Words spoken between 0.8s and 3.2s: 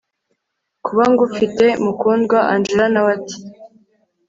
kuba ngufite mukundwa angella nawe